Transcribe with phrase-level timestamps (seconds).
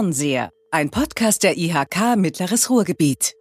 [0.00, 3.34] Fernseher, ein Podcast der IHK Mittleres Ruhrgebiet.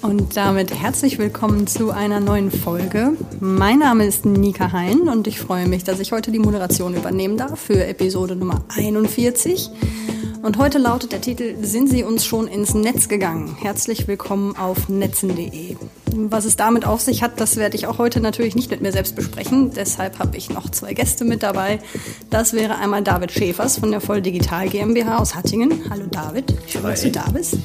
[0.00, 3.12] Und damit herzlich willkommen zu einer neuen Folge.
[3.40, 7.36] Mein Name ist Nika Hein und ich freue mich, dass ich heute die Moderation übernehmen
[7.36, 9.68] darf für Episode Nummer 41.
[10.42, 13.56] Und heute lautet der Titel Sind Sie uns schon ins Netz gegangen?
[13.60, 15.76] Herzlich willkommen auf netzen.de.
[16.14, 18.90] Was es damit auf sich hat, das werde ich auch heute natürlich nicht mit mir
[18.90, 19.70] selbst besprechen.
[19.70, 21.78] Deshalb habe ich noch zwei Gäste mit dabei.
[22.28, 25.88] Das wäre einmal David Schäfers von der Voll Digital GmbH aus Hattingen.
[25.88, 27.58] Hallo David, schön, dass du da bist.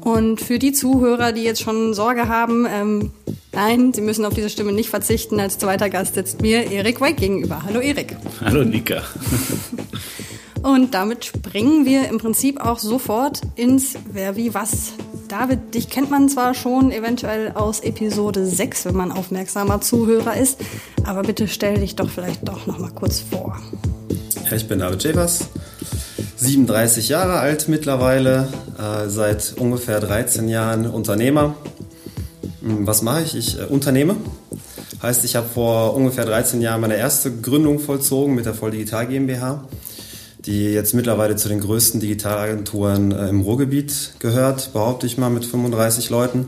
[0.00, 3.12] Und für die Zuhörer, die jetzt schon Sorge haben, ähm,
[3.52, 5.38] nein, sie müssen auf diese Stimme nicht verzichten.
[5.38, 7.62] Als zweiter Gast sitzt mir Erik Weig gegenüber.
[7.62, 8.16] Hallo Erik.
[8.40, 9.02] Hallo Nika.
[10.62, 14.92] Und damit springen wir im Prinzip auch sofort ins Wer wie was.
[15.28, 20.58] David, dich kennt man zwar schon eventuell aus Episode 6, wenn man aufmerksamer Zuhörer ist,
[21.04, 23.56] aber bitte stell dich doch vielleicht doch noch mal kurz vor.
[24.54, 25.48] Ich bin David Schäfers,
[26.36, 31.54] 37 Jahre alt mittlerweile, äh, seit ungefähr 13 Jahren Unternehmer.
[32.62, 33.36] Hm, was mache ich?
[33.36, 34.16] Ich äh, unternehme.
[35.00, 39.06] Heißt, ich habe vor ungefähr 13 Jahren meine erste Gründung vollzogen mit der Voll Digital
[39.06, 39.64] GmbH
[40.46, 45.44] die jetzt mittlerweile zu den größten Digitalagenturen äh, im Ruhrgebiet gehört, behaupte ich mal, mit
[45.44, 46.46] 35 Leuten.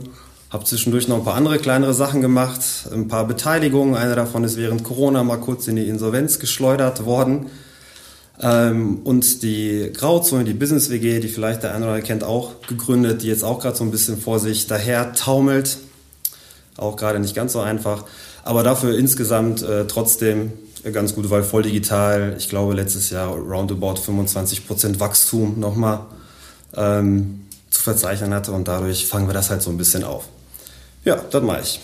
[0.50, 2.60] Habe zwischendurch noch ein paar andere kleinere Sachen gemacht,
[2.92, 3.94] ein paar Beteiligungen.
[3.94, 7.46] Eine davon ist während Corona mal kurz in die Insolvenz geschleudert worden.
[8.40, 12.60] Ähm, und die Grauzone, die Business WG, die vielleicht der eine oder andere kennt, auch
[12.66, 15.78] gegründet, die jetzt auch gerade so ein bisschen vor sich daher taumelt.
[16.76, 18.04] Auch gerade nicht ganz so einfach.
[18.44, 20.52] Aber dafür insgesamt äh, trotzdem
[20.90, 26.00] ganz gut, weil voll digital, ich glaube letztes Jahr roundabout 25% Wachstum nochmal
[26.74, 30.28] ähm, zu verzeichnen hatte und dadurch fangen wir das halt so ein bisschen auf.
[31.04, 31.80] Ja, das mache ich.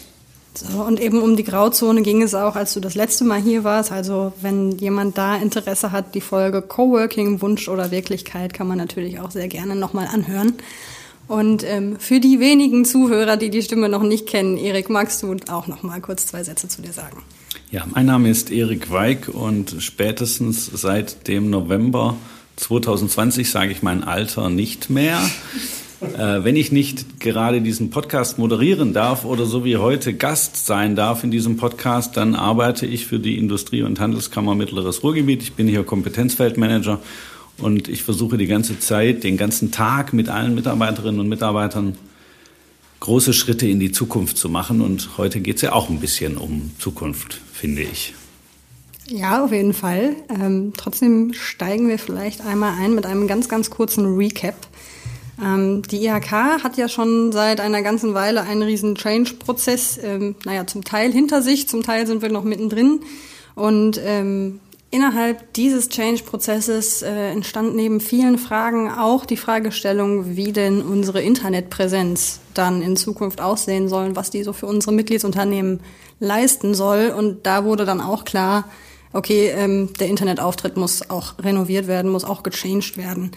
[0.55, 3.63] So, und eben um die Grauzone ging es auch, als du das letzte Mal hier
[3.63, 3.93] warst.
[3.93, 9.21] Also wenn jemand da Interesse hat, die Folge Coworking, Wunsch oder Wirklichkeit, kann man natürlich
[9.21, 10.55] auch sehr gerne nochmal anhören.
[11.29, 15.37] Und ähm, für die wenigen Zuhörer, die die Stimme noch nicht kennen, Erik, magst du
[15.49, 17.23] auch nochmal kurz zwei Sätze zu dir sagen?
[17.71, 22.17] Ja, mein Name ist Erik Weig und spätestens seit dem November
[22.57, 25.21] 2020 sage ich mein Alter nicht mehr.
[26.01, 30.97] Äh, wenn ich nicht gerade diesen Podcast moderieren darf oder so wie heute Gast sein
[30.97, 35.43] darf in diesem Podcast, dann arbeite ich für die Industrie- und Handelskammer Mittleres Ruhrgebiet.
[35.43, 37.01] Ich bin hier Kompetenzfeldmanager
[37.59, 41.99] und ich versuche die ganze Zeit, den ganzen Tag mit allen Mitarbeiterinnen und Mitarbeitern
[43.01, 44.81] große Schritte in die Zukunft zu machen.
[44.81, 48.15] Und heute geht es ja auch ein bisschen um Zukunft, finde ich.
[49.09, 50.17] Ja, auf jeden Fall.
[50.29, 54.55] Ähm, trotzdem steigen wir vielleicht einmal ein mit einem ganz, ganz kurzen Recap.
[55.43, 56.31] Ähm, die IHK
[56.63, 61.43] hat ja schon seit einer ganzen Weile einen riesen Change-Prozess, ähm, naja, zum Teil hinter
[61.43, 63.01] sich, zum Teil sind wir noch mittendrin.
[63.55, 64.61] Und ähm,
[64.91, 72.41] Innerhalb dieses Change-Prozesses äh, entstand neben vielen Fragen auch die Fragestellung, wie denn unsere Internetpräsenz
[72.55, 75.81] dann in Zukunft aussehen soll, was die so für unsere Mitgliedsunternehmen
[76.21, 77.13] leisten soll.
[77.17, 78.65] Und da wurde dann auch klar,
[79.13, 83.33] okay, ähm, der Internetauftritt muss auch renoviert werden, muss auch gechanged werden.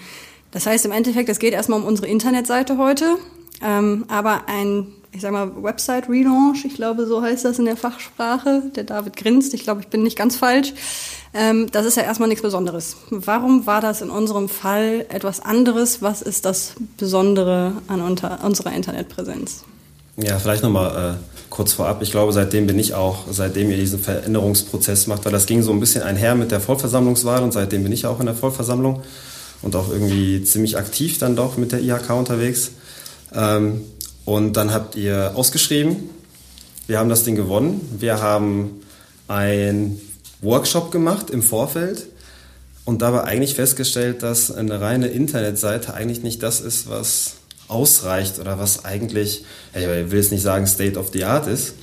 [0.52, 3.18] Das heißt im Endeffekt, es geht erstmal um unsere Internetseite heute,
[3.62, 7.76] ähm, aber ein ich sag mal, Website Relaunch, ich glaube, so heißt das in der
[7.76, 8.64] Fachsprache.
[8.76, 10.74] Der David grinst, ich glaube, ich bin nicht ganz falsch.
[11.34, 12.98] Ähm, das ist ja erstmal nichts Besonderes.
[13.10, 16.02] Warum war das in unserem Fall etwas anderes?
[16.02, 19.64] Was ist das Besondere an unserer Internetpräsenz?
[20.18, 21.18] Ja, vielleicht nochmal äh,
[21.50, 22.02] kurz vorab.
[22.02, 25.72] Ich glaube, seitdem bin ich auch, seitdem ihr diesen Veränderungsprozess macht, weil das ging so
[25.72, 29.02] ein bisschen einher mit der Vollversammlungswahl und seitdem bin ich auch in der Vollversammlung
[29.62, 32.72] und auch irgendwie ziemlich aktiv dann doch mit der IHK unterwegs.
[33.34, 33.86] Ähm,
[34.26, 36.10] und dann habt ihr ausgeschrieben.
[36.88, 37.80] Wir haben das Ding gewonnen.
[38.00, 38.82] Wir haben
[39.28, 40.00] ein
[40.42, 42.08] Workshop gemacht im Vorfeld
[42.86, 47.36] und dabei eigentlich festgestellt, dass eine reine Internetseite eigentlich nicht das ist, was
[47.68, 51.74] ausreicht oder was eigentlich, ich will jetzt nicht sagen State of the Art ist,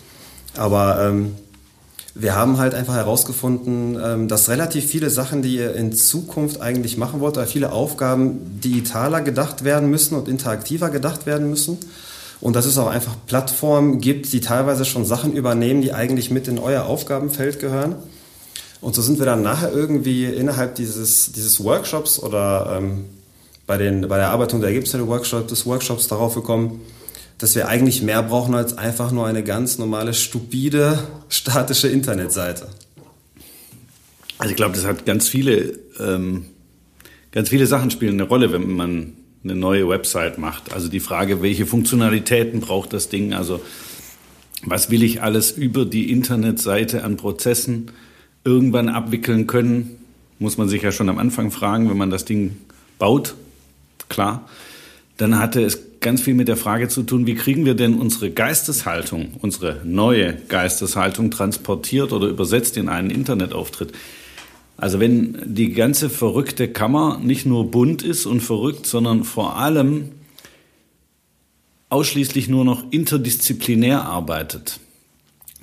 [0.57, 1.35] aber ähm,
[2.21, 6.97] wir haben halt einfach herausgefunden, ähm, dass relativ viele Sachen, die ihr in Zukunft eigentlich
[6.97, 11.79] machen wollt, oder viele Aufgaben digitaler gedacht werden müssen und interaktiver gedacht werden müssen.
[12.41, 16.49] Und dass es auch einfach Plattformen gibt, die teilweise schon Sachen übernehmen, die eigentlich mit
[16.49, 17.97] in euer Aufgabenfeld gehören.
[18.81, 23.07] Und so sind wir dann nachher irgendwie innerhalb dieses, dieses Workshops oder ähm,
[23.67, 26.81] bei, den, bei der Erarbeitung der Ergebnisse Workshop, des Workshops darauf gekommen,
[27.39, 30.99] dass wir eigentlich mehr brauchen als einfach nur eine ganz normale, stupide,
[31.29, 32.69] statische Internetseite.
[34.39, 36.47] Also ich glaube, das hat ganz viele, ähm,
[37.33, 40.73] ganz viele Sachen spielen eine Rolle, wenn man eine neue Website macht.
[40.73, 43.35] Also die Frage, welche Funktionalitäten braucht das Ding?
[43.35, 43.61] Also
[44.63, 47.93] was will ich alles über die Internetseite an Prozessen
[48.45, 49.99] irgendwann abwickeln können,
[50.39, 52.57] muss man sich ja schon am Anfang fragen, wenn man das Ding
[52.99, 53.35] baut,
[54.09, 54.49] klar.
[55.17, 58.31] Dann hatte es ganz viel mit der Frage zu tun, wie kriegen wir denn unsere
[58.31, 63.93] Geisteshaltung, unsere neue Geisteshaltung transportiert oder übersetzt in einen Internetauftritt.
[64.77, 70.11] Also wenn die ganze verrückte Kammer nicht nur bunt ist und verrückt, sondern vor allem
[71.89, 74.79] ausschließlich nur noch interdisziplinär arbeitet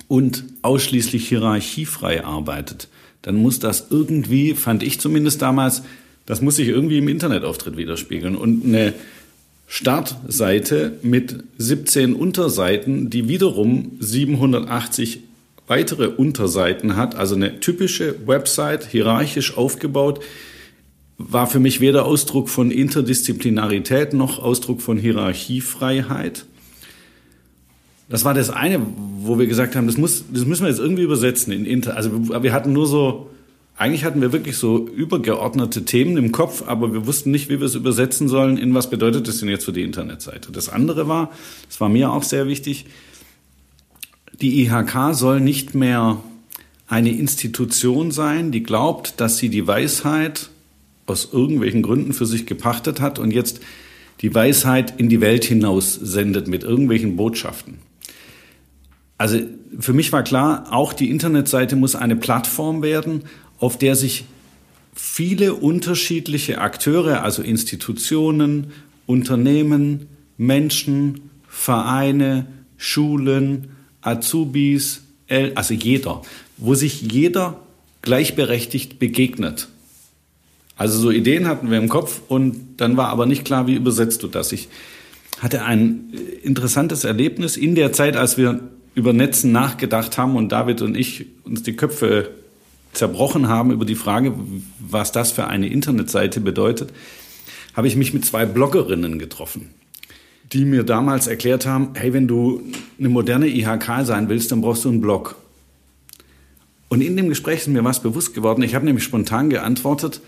[0.08, 2.88] und ausschließlich hierarchiefrei arbeitet,
[3.22, 5.82] dann muss das irgendwie, fand ich zumindest damals,
[6.26, 8.36] das muss sich irgendwie im Internetauftritt widerspiegeln.
[8.36, 8.94] Und eine
[9.66, 15.20] Startseite mit 17 Unterseiten, die wiederum 780
[15.66, 20.20] weitere Unterseiten hat, also eine typische Website, hierarchisch aufgebaut,
[21.18, 26.46] war für mich weder Ausdruck von Interdisziplinarität noch Ausdruck von Hierarchiefreiheit.
[28.08, 28.80] Das war das eine,
[29.20, 31.96] wo wir gesagt haben, das, muss, das müssen wir jetzt irgendwie übersetzen in Inter.
[31.96, 33.30] Also wir hatten nur so,
[33.76, 37.66] eigentlich hatten wir wirklich so übergeordnete Themen im Kopf, aber wir wussten nicht, wie wir
[37.66, 40.52] es übersetzen sollen, in was bedeutet das denn jetzt für die Internetseite.
[40.52, 41.30] Das andere war,
[41.68, 42.86] das war mir auch sehr wichtig,
[44.40, 46.18] die IHK soll nicht mehr
[46.86, 50.50] eine Institution sein, die glaubt, dass sie die Weisheit
[51.06, 53.60] aus irgendwelchen Gründen für sich gepachtet hat und jetzt
[54.20, 57.78] die Weisheit in die Welt hinaus sendet mit irgendwelchen Botschaften.
[59.18, 59.40] Also
[59.78, 63.24] für mich war klar, auch die Internetseite muss eine Plattform werden,
[63.58, 64.24] auf der sich
[64.94, 68.72] viele unterschiedliche Akteure, also Institutionen,
[69.06, 72.46] Unternehmen, Menschen, Vereine,
[72.76, 73.68] Schulen,
[74.02, 75.02] Azubis,
[75.54, 76.22] also jeder,
[76.56, 77.60] wo sich jeder
[78.02, 79.68] gleichberechtigt begegnet.
[80.76, 84.22] Also so Ideen hatten wir im Kopf und dann war aber nicht klar, wie übersetzt
[84.22, 84.52] du das.
[84.52, 84.68] Ich
[85.40, 86.12] hatte ein
[86.42, 88.60] interessantes Erlebnis in der Zeit, als wir
[88.96, 92.30] über Netzen nachgedacht haben und David und ich uns die Köpfe
[92.94, 94.32] zerbrochen haben über die Frage,
[94.80, 96.92] was das für eine Internetseite bedeutet,
[97.74, 99.68] habe ich mich mit zwei Bloggerinnen getroffen,
[100.50, 102.62] die mir damals erklärt haben, hey, wenn du
[102.98, 105.36] eine moderne IHK sein willst, dann brauchst du einen Blog.
[106.88, 108.62] Und in dem Gespräch ist mir was bewusst geworden.
[108.62, 110.22] Ich habe nämlich spontan geantwortet,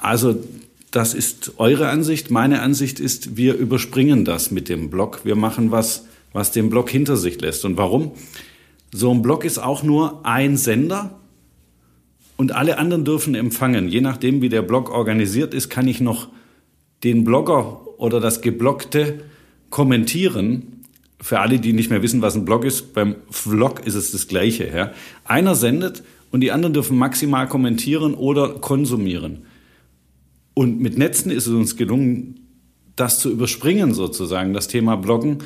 [0.00, 0.42] also
[0.90, 2.30] das ist eure Ansicht.
[2.30, 5.20] Meine Ansicht ist, wir überspringen das mit dem Blog.
[5.24, 7.64] Wir machen was, was den Blog hinter sich lässt.
[7.64, 8.12] Und warum?
[8.92, 11.20] So ein Blog ist auch nur ein Sender
[12.36, 13.88] und alle anderen dürfen empfangen.
[13.88, 16.28] Je nachdem, wie der Blog organisiert ist, kann ich noch
[17.04, 19.20] den Blogger oder das Geblockte
[19.68, 20.84] kommentieren.
[21.20, 24.26] Für alle, die nicht mehr wissen, was ein Blog ist, beim Vlog ist es das
[24.26, 24.68] Gleiche.
[24.74, 24.92] Ja?
[25.24, 29.44] Einer sendet und die anderen dürfen maximal kommentieren oder konsumieren.
[30.54, 32.40] Und mit Netzen ist es uns gelungen,
[32.96, 35.38] das zu überspringen sozusagen, das Thema Bloggen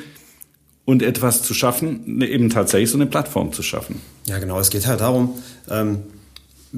[0.85, 4.01] und etwas zu schaffen, ne, eben tatsächlich so eine Plattform zu schaffen.
[4.25, 4.59] Ja, genau.
[4.59, 5.33] Es geht halt darum,
[5.69, 6.03] ähm,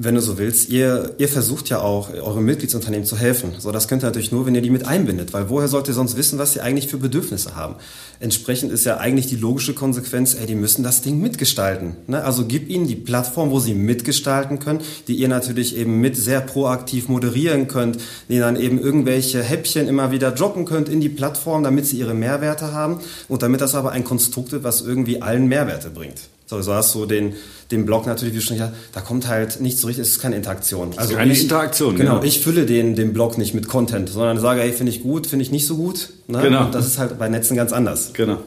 [0.00, 3.54] wenn du so willst, ihr, ihr versucht ja auch, eure Mitgliedsunternehmen zu helfen.
[3.58, 5.94] So, das könnt ihr natürlich nur, wenn ihr die mit einbindet, weil woher sollt ihr
[5.94, 7.74] sonst wissen, was sie eigentlich für Bedürfnisse haben?
[8.20, 11.96] Entsprechend ist ja eigentlich die logische Konsequenz, ey, die müssen das Ding mitgestalten.
[12.06, 12.22] Ne?
[12.22, 16.42] Also gib ihnen die Plattform, wo sie mitgestalten können, die ihr natürlich eben mit sehr
[16.42, 17.98] proaktiv moderieren könnt,
[18.28, 22.14] die dann eben irgendwelche Häppchen immer wieder droppen könnt in die Plattform, damit sie ihre
[22.14, 26.20] Mehrwerte haben und damit das aber ein Konstrukt ist, was irgendwie allen Mehrwerte bringt.
[26.48, 27.34] So, so hast du den,
[27.70, 30.36] den Blog natürlich, wie schon gesagt, da kommt halt nicht so richtig, es ist keine
[30.36, 30.94] Interaktion.
[30.96, 32.14] Also keine ich, Interaktion, genau.
[32.14, 32.24] genau.
[32.24, 35.42] Ich fülle den, den Blog nicht mit Content, sondern sage, hey, finde ich gut, finde
[35.42, 36.08] ich nicht so gut.
[36.26, 36.40] Ne?
[36.40, 36.64] Genau.
[36.64, 38.14] Und das ist halt bei Netzen ganz anders.
[38.14, 38.38] Genau.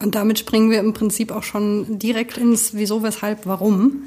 [0.00, 4.02] Und damit springen wir im Prinzip auch schon direkt ins Wieso, Weshalb, Warum.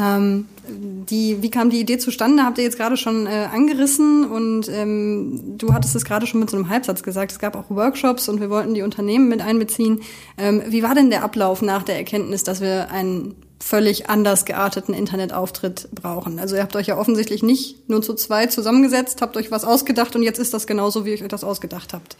[0.00, 2.44] Ähm, die, wie kam die Idee zustande?
[2.44, 6.50] Habt ihr jetzt gerade schon äh, angerissen und ähm, du hattest es gerade schon mit
[6.50, 7.32] so einem Halbsatz gesagt.
[7.32, 10.00] Es gab auch Workshops und wir wollten die Unternehmen mit einbeziehen.
[10.38, 14.94] Ähm, wie war denn der Ablauf nach der Erkenntnis, dass wir einen völlig anders gearteten
[14.94, 16.38] Internetauftritt brauchen?
[16.38, 20.16] Also ihr habt euch ja offensichtlich nicht nur zu zweit zusammengesetzt, habt euch was ausgedacht
[20.16, 22.16] und jetzt ist das genauso, wie ihr euch das ausgedacht habt.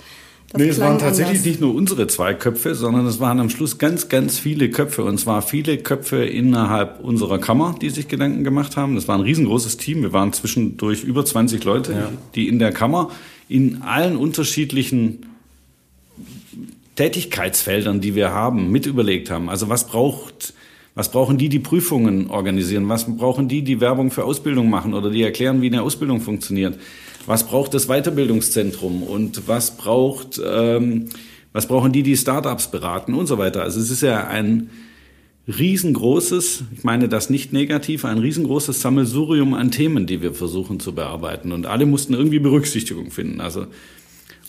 [0.52, 1.46] Das nee, es waren tatsächlich anders.
[1.46, 5.02] nicht nur unsere zwei Köpfe, sondern es waren am Schluss ganz, ganz viele Köpfe.
[5.02, 8.94] Und zwar viele Köpfe innerhalb unserer Kammer, die sich Gedanken gemacht haben.
[8.94, 10.02] Das war ein riesengroßes Team.
[10.02, 12.12] Wir waren zwischendurch über 20 Leute, ja.
[12.34, 13.10] die in der Kammer
[13.48, 15.24] in allen unterschiedlichen
[16.96, 19.48] Tätigkeitsfeldern, die wir haben, mit überlegt haben.
[19.48, 20.52] Also was braucht,
[20.94, 22.90] was brauchen die, die Prüfungen organisieren?
[22.90, 26.78] Was brauchen die, die Werbung für Ausbildung machen oder die erklären, wie eine Ausbildung funktioniert?
[27.26, 31.08] Was braucht das Weiterbildungszentrum und was braucht, ähm,
[31.52, 33.62] was brauchen die, die Startups beraten und so weiter.
[33.62, 34.70] Also es ist ja ein
[35.48, 40.94] riesengroßes, ich meine das nicht negativ, ein riesengroßes Sammelsurium an Themen, die wir versuchen zu
[40.94, 41.52] bearbeiten.
[41.52, 43.40] Und alle mussten irgendwie Berücksichtigung finden.
[43.40, 43.66] Also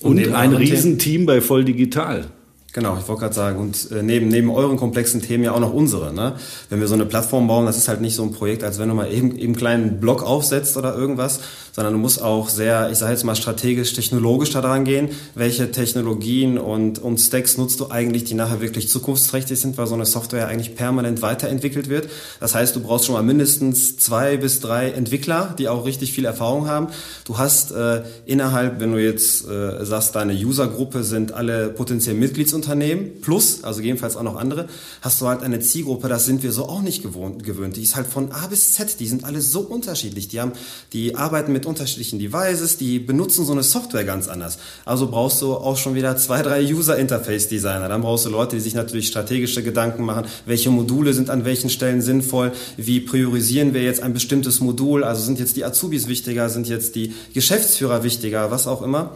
[0.02, 2.28] und, und ein Riesenteam bei Voll Digital.
[2.74, 5.74] Genau, ich wollte gerade sagen, und äh, neben, neben euren komplexen Themen ja auch noch
[5.74, 6.12] unsere.
[6.12, 6.34] Ne?
[6.70, 8.90] Wenn wir so eine Plattform bauen, das ist halt nicht so ein Projekt, als wenn
[8.90, 11.42] du mal eben, eben einen kleinen Blog aufsetzt oder irgendwas,
[11.74, 16.58] sondern du musst auch sehr, ich sage jetzt mal strategisch, technologisch daran gehen, welche Technologien
[16.58, 20.48] und, und Stacks nutzt du eigentlich, die nachher wirklich zukunftsträchtig sind, weil so eine Software
[20.48, 22.10] eigentlich permanent weiterentwickelt wird.
[22.40, 26.26] Das heißt, du brauchst schon mal mindestens zwei bis drei Entwickler, die auch richtig viel
[26.26, 26.88] Erfahrung haben.
[27.26, 32.94] Du hast äh, innerhalb, wenn du jetzt äh, sagst, deine Usergruppe sind alle potenziell Mitgliedsunternehmen,
[32.94, 34.68] Unternehmen plus, also jedenfalls auch noch andere,
[35.02, 37.76] hast du halt eine Zielgruppe, das sind wir so auch nicht gewohnt, gewöhnt.
[37.76, 40.28] Die ist halt von A bis Z, die sind alle so unterschiedlich.
[40.28, 40.54] Die haben,
[40.92, 44.58] die arbeiten mit unterschiedlichen Devices, die benutzen so eine Software ganz anders.
[44.86, 47.90] Also brauchst du auch schon wieder zwei, drei User Interface Designer.
[47.90, 51.70] Dann brauchst du Leute, die sich natürlich strategische Gedanken machen, welche Module sind an welchen
[51.70, 56.50] Stellen sinnvoll, wie priorisieren wir jetzt ein bestimmtes Modul, also sind jetzt die Azubis wichtiger,
[56.50, 59.16] sind jetzt die Geschäftsführer wichtiger, was auch immer.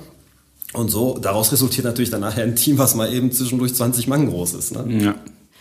[0.74, 4.28] Und so, daraus resultiert natürlich dann nachher ein Team, was mal eben zwischendurch 20 Mann
[4.30, 4.74] groß ist.
[4.74, 5.04] Ne?
[5.04, 5.16] Ja.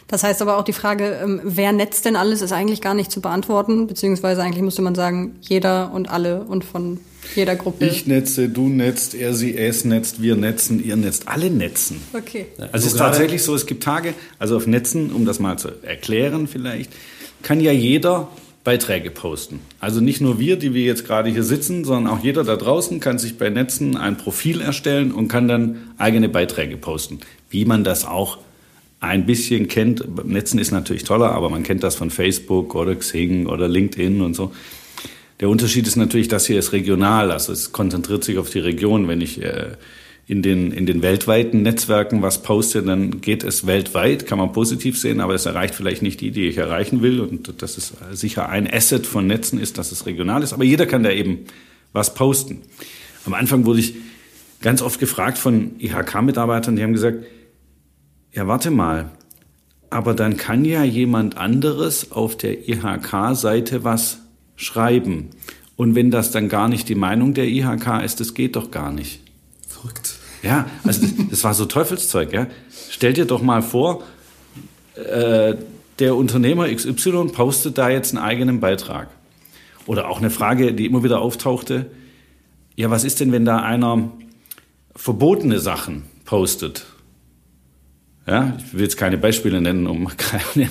[0.08, 3.10] Das heißt aber auch die Frage, ähm, wer netzt denn alles, ist eigentlich gar nicht
[3.10, 6.98] zu beantworten, beziehungsweise eigentlich müsste man sagen, jeder und alle und von
[7.34, 7.86] jeder Gruppe.
[7.86, 12.00] Ich netze, du netzt, er, sie, es netzt, wir netzen, ihr netzt, alle netzen.
[12.12, 12.46] Okay.
[12.72, 15.70] Also es ist tatsächlich so, es gibt Tage, also auf Netzen, um das mal zu
[15.82, 16.92] erklären vielleicht,
[17.42, 18.28] kann ja jeder
[18.62, 19.60] Beiträge posten.
[19.80, 23.00] Also nicht nur wir, die wir jetzt gerade hier sitzen, sondern auch jeder da draußen
[23.00, 27.20] kann sich bei Netzen ein Profil erstellen und kann dann eigene Beiträge posten.
[27.48, 28.38] Wie man das auch
[29.00, 30.26] ein bisschen kennt.
[30.26, 34.34] Netzen ist natürlich toller, aber man kennt das von Facebook oder Xing oder LinkedIn und
[34.34, 34.52] so.
[35.40, 39.06] Der Unterschied ist natürlich, das hier ist regional, also es konzentriert sich auf die Region.
[39.06, 39.72] Wenn ich äh,
[40.26, 44.98] in den, in den weltweiten Netzwerken was poste, dann geht es weltweit, kann man positiv
[44.98, 47.20] sehen, aber es erreicht vielleicht nicht die, die ich erreichen will.
[47.20, 50.54] Und das ist sicher ein Asset von Netzen ist, dass es regional ist.
[50.54, 51.40] Aber jeder kann da eben
[51.92, 52.62] was posten.
[53.26, 53.94] Am Anfang wurde ich
[54.62, 57.18] ganz oft gefragt von IHK-Mitarbeitern, die haben gesagt,
[58.36, 59.10] ja, warte mal,
[59.88, 64.18] aber dann kann ja jemand anderes auf der IHK-Seite was
[64.56, 65.30] schreiben.
[65.74, 68.92] Und wenn das dann gar nicht die Meinung der IHK ist, das geht doch gar
[68.92, 69.22] nicht.
[69.66, 70.16] Verrückt.
[70.42, 72.32] Ja, also das, das war so Teufelszeug.
[72.34, 72.46] Ja.
[72.90, 74.02] Stell dir doch mal vor,
[74.96, 75.54] äh,
[75.98, 79.08] der Unternehmer XY postet da jetzt einen eigenen Beitrag.
[79.86, 81.86] Oder auch eine Frage, die immer wieder auftauchte.
[82.74, 84.10] Ja, was ist denn, wenn da einer
[84.94, 86.84] verbotene Sachen postet?
[88.26, 90.68] Ja, ich will jetzt keine Beispiele nennen, um keine,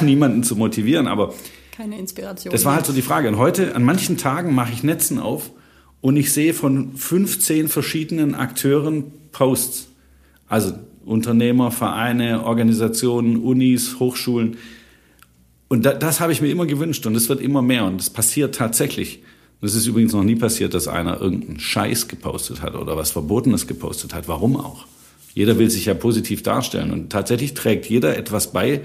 [0.00, 1.34] niemanden zu motivieren, aber
[1.80, 2.52] keine Inspiration.
[2.52, 3.28] Das war halt so die Frage.
[3.28, 5.50] Und heute, an manchen Tagen mache ich Netzen auf
[6.02, 9.88] und ich sehe von 15 verschiedenen Akteuren Posts.
[10.46, 10.74] Also
[11.06, 14.58] Unternehmer, Vereine, Organisationen, Unis, Hochschulen.
[15.68, 18.10] Und da, das habe ich mir immer gewünscht und es wird immer mehr und es
[18.10, 19.22] passiert tatsächlich.
[19.60, 23.12] Und es ist übrigens noch nie passiert, dass einer irgendeinen Scheiß gepostet hat oder was
[23.12, 24.28] Verbotenes gepostet hat.
[24.28, 24.86] Warum auch?
[25.34, 28.82] Jeder will sich ja positiv darstellen und tatsächlich trägt jeder etwas bei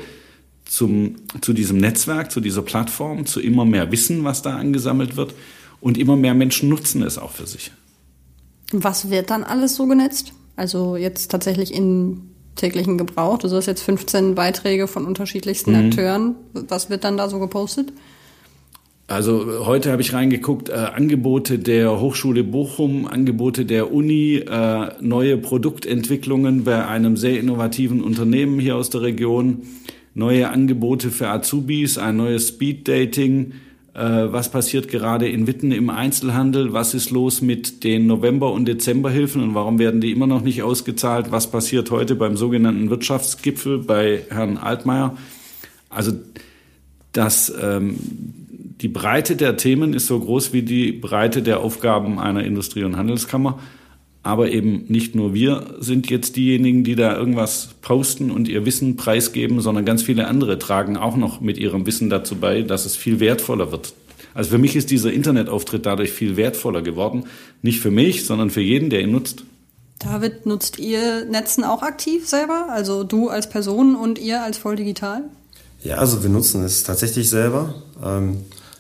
[0.66, 5.34] zum, zu diesem Netzwerk, zu dieser Plattform, zu immer mehr Wissen, was da angesammelt wird.
[5.82, 7.72] Und immer mehr Menschen nutzen es auch für sich.
[8.72, 10.34] Was wird dann alles so genetzt?
[10.56, 12.22] Also jetzt tatsächlich in
[12.56, 13.38] täglichen Gebrauch.
[13.38, 15.88] Du hast jetzt 15 Beiträge von unterschiedlichsten mhm.
[15.88, 16.36] Akteuren.
[16.54, 17.92] Was wird dann da so gepostet?
[19.08, 25.38] Also heute habe ich reingeguckt, äh, Angebote der Hochschule Bochum, Angebote der Uni, äh, neue
[25.38, 29.62] Produktentwicklungen bei einem sehr innovativen Unternehmen hier aus der Region,
[30.16, 33.52] neue Angebote für Azubis, ein neues Speed Dating,
[33.94, 38.66] äh, was passiert gerade in Witten im Einzelhandel, was ist los mit den November- und
[38.66, 43.78] Dezemberhilfen und warum werden die immer noch nicht ausgezahlt, was passiert heute beim sogenannten Wirtschaftsgipfel
[43.78, 45.16] bei Herrn Altmaier.
[45.92, 46.14] Also
[47.12, 47.98] das, ähm,
[48.82, 52.98] die Breite der Themen ist so groß wie die Breite der Aufgaben einer Industrie- und
[52.98, 53.60] Handelskammer.
[54.22, 58.96] Aber eben nicht nur wir sind jetzt diejenigen, die da irgendwas posten und ihr Wissen
[58.96, 62.96] preisgeben, sondern ganz viele andere tragen auch noch mit ihrem Wissen dazu bei, dass es
[62.96, 63.94] viel wertvoller wird.
[64.34, 67.25] Also für mich ist dieser Internetauftritt dadurch viel wertvoller geworden.
[67.62, 69.44] Nicht für mich, sondern für jeden, der ihn nutzt.
[70.00, 72.67] David, nutzt ihr Netzen auch aktiv selber?
[72.70, 75.22] Also du als Person und ihr als voll digital?
[75.84, 77.75] Ja, also wir nutzen es tatsächlich selber.
[78.03, 78.38] Ähm,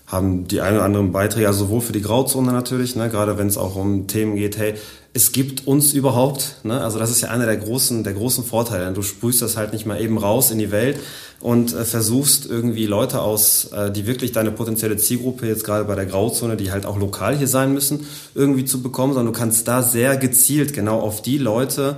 [0.07, 3.47] haben die ein oder anderen Beiträge, also sowohl für die Grauzone natürlich, ne, gerade wenn
[3.47, 4.75] es auch um Themen geht, hey,
[5.15, 6.81] es gibt uns überhaupt, ne?
[6.81, 8.91] also das ist ja einer der großen, der großen Vorteile.
[8.91, 10.99] Du sprühst das halt nicht mal eben raus in die Welt
[11.39, 15.95] und äh, versuchst irgendwie Leute aus, äh, die wirklich deine potenzielle Zielgruppe jetzt gerade bei
[15.95, 19.65] der Grauzone, die halt auch lokal hier sein müssen, irgendwie zu bekommen, sondern du kannst
[19.69, 21.95] da sehr gezielt genau auf die Leute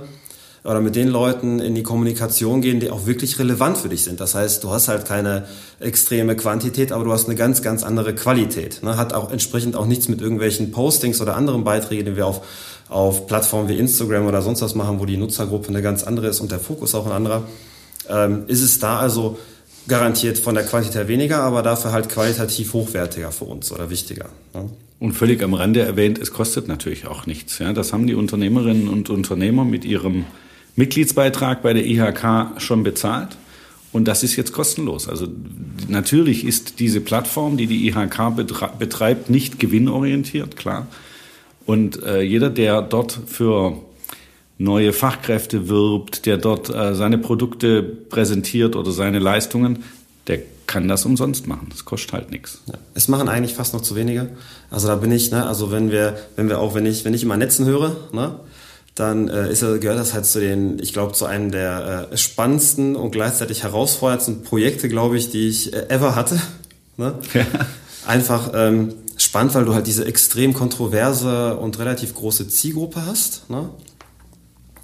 [0.64, 4.20] oder mit den Leuten in die Kommunikation gehen, die auch wirklich relevant für dich sind.
[4.20, 5.46] Das heißt, du hast halt keine
[5.80, 8.82] extreme Quantität, aber du hast eine ganz, ganz andere Qualität.
[8.82, 8.96] Ne?
[8.96, 12.42] Hat auch entsprechend auch nichts mit irgendwelchen Postings oder anderen Beiträgen, die wir auf,
[12.88, 16.40] auf Plattformen wie Instagram oder sonst was machen, wo die Nutzergruppe eine ganz andere ist
[16.40, 17.44] und der Fokus auch ein anderer.
[18.08, 19.38] Ähm, ist es da also
[19.86, 24.26] garantiert von der Quantität weniger, aber dafür halt qualitativ hochwertiger für uns oder wichtiger.
[24.54, 24.68] Ne?
[25.00, 27.58] Und völlig am Rande erwähnt, es kostet natürlich auch nichts.
[27.58, 30.24] Ja, das haben die Unternehmerinnen und Unternehmer mit ihrem
[30.76, 33.36] Mitgliedsbeitrag bei der IHK schon bezahlt.
[33.90, 35.08] Und das ist jetzt kostenlos.
[35.08, 35.28] Also
[35.88, 38.34] natürlich ist diese Plattform, die die IHK
[38.78, 40.86] betreibt, nicht gewinnorientiert, klar.
[41.64, 43.78] Und äh, jeder, der dort für
[44.58, 49.84] neue Fachkräfte wirbt, der dort äh, seine Produkte präsentiert oder seine Leistungen,
[50.26, 51.68] der kann das umsonst machen.
[51.70, 52.62] Das kostet halt nichts.
[52.66, 54.28] Ja, es machen eigentlich fast noch zu wenige.
[54.70, 57.22] Also da bin ich, ne, also wenn wir, wenn wir auch, wenn ich, wenn ich
[57.22, 58.38] immer Netzen höre, ne,
[58.98, 62.96] dann äh, ist, gehört das halt zu den, ich glaube, zu einem der äh, spannendsten
[62.96, 66.40] und gleichzeitig herausforderndsten Projekte, glaube ich, die ich äh, ever hatte.
[66.96, 67.14] Ne?
[67.32, 67.46] Ja.
[68.06, 73.48] Einfach ähm, spannend, weil du halt diese extrem kontroverse und relativ große Zielgruppe hast.
[73.50, 73.68] Ne?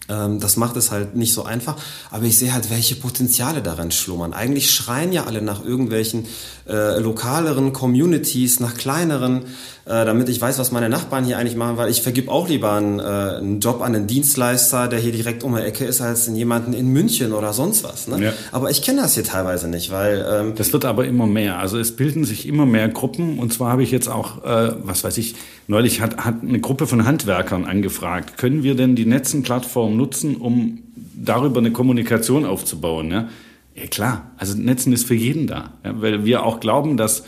[0.09, 1.77] Ähm, das macht es halt nicht so einfach,
[2.11, 4.33] aber ich sehe halt, welche Potenziale daran schlummern.
[4.33, 6.27] Eigentlich schreien ja alle nach irgendwelchen
[6.69, 9.45] äh, lokaleren Communities, nach kleineren,
[9.87, 12.73] äh, damit ich weiß, was meine Nachbarn hier eigentlich machen, weil ich vergib auch lieber
[12.73, 16.29] einen, äh, einen Job an einen Dienstleister, der hier direkt um die Ecke ist, als
[16.29, 18.09] in jemanden in München oder sonst was.
[18.09, 18.25] Ne?
[18.25, 18.33] Ja.
[18.53, 20.25] Aber ich kenne das hier teilweise nicht, weil...
[20.29, 21.59] Ähm, das wird aber immer mehr.
[21.59, 25.05] Also es bilden sich immer mehr Gruppen und zwar habe ich jetzt auch, äh, was
[25.05, 25.35] weiß ich,
[25.67, 30.81] neulich hat, hat eine Gruppe von Handwerkern angefragt, können wir denn die Netzenplattform nutzen, um
[31.15, 33.11] darüber eine Kommunikation aufzubauen?
[33.11, 33.29] Ja?
[33.75, 37.25] Ja klar, also Netzen ist für jeden da, ja, weil wir auch glauben, dass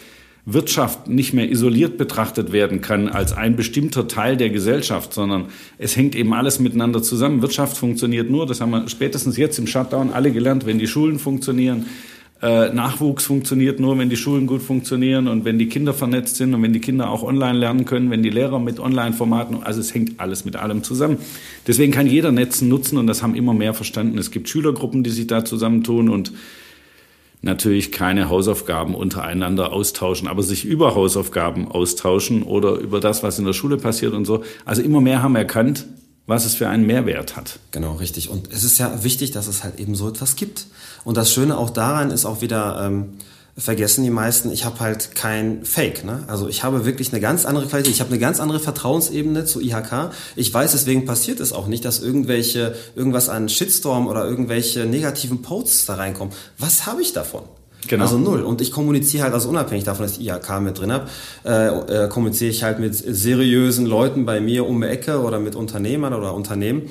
[0.48, 5.46] Wirtschaft nicht mehr isoliert betrachtet werden kann als ein bestimmter Teil der Gesellschaft, sondern
[5.76, 7.42] es hängt eben alles miteinander zusammen.
[7.42, 11.18] Wirtschaft funktioniert nur, das haben wir spätestens jetzt im Shutdown alle gelernt, wenn die Schulen
[11.18, 11.86] funktionieren,
[12.42, 16.52] äh, Nachwuchs funktioniert nur, wenn die Schulen gut funktionieren und wenn die Kinder vernetzt sind
[16.52, 19.94] und wenn die Kinder auch online lernen können, wenn die Lehrer mit Online-Formaten, also es
[19.94, 21.16] hängt alles mit allem zusammen.
[21.66, 24.18] Deswegen kann jeder Netzen nutzen und das haben immer mehr verstanden.
[24.18, 26.32] Es gibt Schülergruppen, die sich da zusammentun und
[27.40, 33.46] natürlich keine Hausaufgaben untereinander austauschen, aber sich über Hausaufgaben austauschen oder über das, was in
[33.46, 34.42] der Schule passiert und so.
[34.66, 35.86] Also immer mehr haben erkannt,
[36.26, 37.58] was es für einen Mehrwert hat.
[37.70, 38.28] Genau, richtig.
[38.28, 40.66] Und es ist ja wichtig, dass es halt eben so etwas gibt.
[41.04, 43.14] Und das Schöne auch daran ist auch wieder, ähm,
[43.58, 46.04] vergessen die meisten, ich habe halt kein Fake.
[46.04, 46.24] Ne?
[46.26, 49.60] Also ich habe wirklich eine ganz andere Qualität, ich habe eine ganz andere Vertrauensebene zu
[49.60, 50.10] IHK.
[50.34, 55.40] Ich weiß, deswegen passiert es auch nicht, dass irgendwelche, irgendwas an Shitstorm oder irgendwelche negativen
[55.40, 56.34] Posts da reinkommen.
[56.58, 57.44] Was habe ich davon?
[57.88, 58.02] Genau.
[58.04, 58.42] Also null.
[58.42, 61.08] Und ich kommuniziere halt, also unabhängig davon, dass ich IHK mit drin habe,
[61.44, 65.54] äh, äh, kommuniziere ich halt mit seriösen Leuten bei mir um die Ecke oder mit
[65.54, 66.90] Unternehmern oder Unternehmen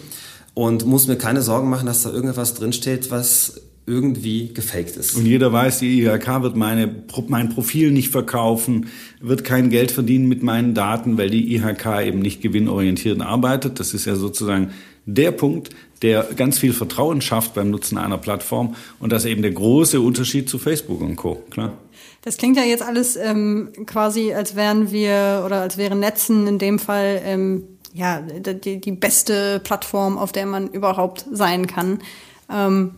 [0.53, 5.15] und muss mir keine Sorgen machen, dass da irgendetwas drinsteht, was irgendwie gefaked ist.
[5.15, 8.87] Und jeder weiß, die IHK wird meine, mein Profil nicht verkaufen,
[9.21, 13.79] wird kein Geld verdienen mit meinen Daten, weil die IHK eben nicht gewinnorientiert arbeitet.
[13.79, 14.71] Das ist ja sozusagen
[15.05, 15.69] der Punkt,
[16.01, 18.75] der ganz viel Vertrauen schafft beim Nutzen einer Plattform.
[18.99, 21.43] Und das ist eben der große Unterschied zu Facebook und Co.
[21.49, 21.73] Klar.
[22.21, 26.57] Das klingt ja jetzt alles ähm, quasi, als wären wir oder als wären Netzen in
[26.57, 27.63] dem Fall ähm,
[27.93, 31.99] ja die, die beste Plattform, auf der man überhaupt sein kann.
[32.51, 32.91] Ähm,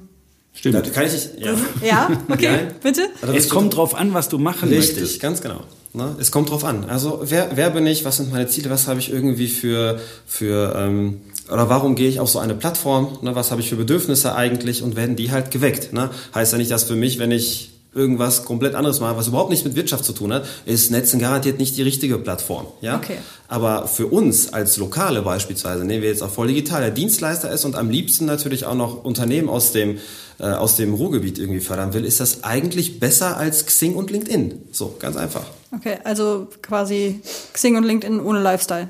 [0.53, 0.75] Stimmt.
[0.75, 1.53] Da kann ich nicht, ja.
[1.83, 2.75] ja, okay, Nein.
[2.81, 3.09] bitte.
[3.21, 5.21] Also es kommt drauf an, was du machen Richtig, möchtest.
[5.21, 5.61] ganz genau.
[5.93, 6.15] Ne?
[6.19, 6.85] Es kommt drauf an.
[6.85, 10.73] Also wer, wer bin ich, was sind meine Ziele, was habe ich irgendwie für, für
[10.75, 13.35] ähm, oder warum gehe ich auf so eine Plattform, ne?
[13.35, 15.93] was habe ich für Bedürfnisse eigentlich und werden die halt geweckt.
[15.93, 16.09] Ne?
[16.35, 19.65] Heißt ja nicht, dass für mich, wenn ich irgendwas komplett anderes machen, was überhaupt nichts
[19.65, 22.67] mit Wirtschaft zu tun hat, ist Netzen garantiert nicht die richtige Plattform.
[22.81, 22.97] Ja?
[22.97, 23.17] Okay.
[23.47, 27.65] Aber für uns als Lokale beispielsweise, nehmen wir jetzt auch voll digital, der Dienstleister ist
[27.65, 29.97] und am liebsten natürlich auch noch Unternehmen aus dem,
[30.39, 34.61] äh, aus dem Ruhrgebiet irgendwie fördern will, ist das eigentlich besser als Xing und LinkedIn.
[34.71, 35.45] So, ganz einfach.
[35.75, 37.21] Okay, also quasi
[37.53, 38.89] Xing und LinkedIn ohne Lifestyle.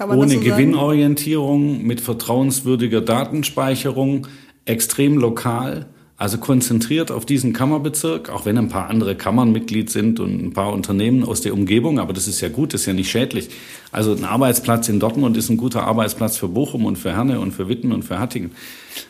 [0.00, 4.26] Ohne so Gewinnorientierung, mit vertrauenswürdiger Datenspeicherung,
[4.64, 5.86] extrem lokal
[6.20, 10.52] also konzentriert auf diesen Kammerbezirk, auch wenn ein paar andere Kammern Mitglied sind und ein
[10.52, 13.48] paar Unternehmen aus der Umgebung, aber das ist ja gut, das ist ja nicht schädlich.
[13.90, 17.52] Also ein Arbeitsplatz in Dortmund ist ein guter Arbeitsplatz für Bochum und für Herne und
[17.52, 18.50] für Witten und für Hattingen.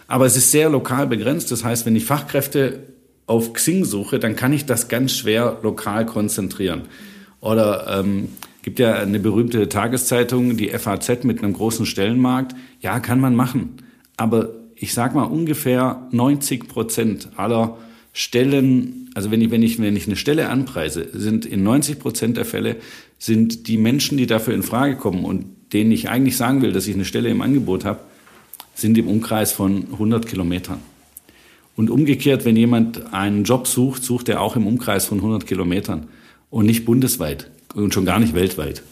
[0.06, 1.50] Aber es ist sehr lokal begrenzt.
[1.50, 2.84] Das heißt, wenn ich Fachkräfte
[3.26, 6.82] auf Xing suche, dann kann ich das ganz schwer lokal konzentrieren.
[7.40, 8.28] Oder ähm,
[8.62, 12.54] gibt ja eine berühmte Tageszeitung, die FAZ mit einem großen Stellenmarkt.
[12.80, 13.76] Ja, kann man machen.
[14.16, 17.78] Aber ich sage mal ungefähr 90 Prozent aller
[18.12, 22.36] Stellen, also wenn ich, wenn ich, wenn ich eine Stelle anpreise, sind in 90 Prozent
[22.36, 22.76] der Fälle
[23.18, 26.86] sind die Menschen, die dafür in Frage kommen und denen ich eigentlich sagen will, dass
[26.86, 28.00] ich eine Stelle im Angebot habe,
[28.74, 30.80] sind im Umkreis von 100 Kilometern.
[31.76, 36.08] Und umgekehrt, wenn jemand einen Job sucht, sucht er auch im Umkreis von 100 Kilometern
[36.50, 38.82] und nicht bundesweit und schon gar nicht weltweit.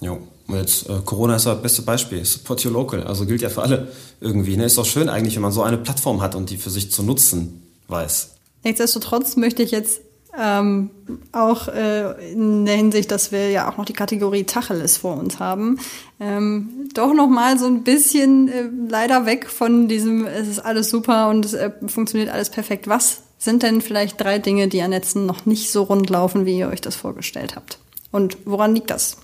[0.00, 0.18] Jo.
[0.48, 2.24] Und jetzt äh, Corona ist das beste Beispiel.
[2.24, 3.02] Support your local.
[3.04, 3.88] Also gilt ja für alle
[4.20, 4.56] irgendwie.
[4.56, 4.64] Ne?
[4.64, 7.02] Ist doch schön eigentlich, wenn man so eine Plattform hat und die für sich zu
[7.02, 8.30] nutzen weiß.
[8.64, 10.00] Nichtsdestotrotz möchte ich jetzt
[10.38, 10.90] ähm,
[11.32, 15.38] auch äh, in der Hinsicht, dass wir ja auch noch die Kategorie Tacheles vor uns
[15.38, 15.78] haben,
[16.20, 20.88] ähm, doch noch mal so ein bisschen äh, leider weg von diesem, es ist alles
[20.88, 22.88] super und es äh, funktioniert alles perfekt.
[22.88, 26.58] Was sind denn vielleicht drei Dinge, die an Netzen noch nicht so rund laufen, wie
[26.58, 27.78] ihr euch das vorgestellt habt?
[28.12, 29.16] Und woran liegt das?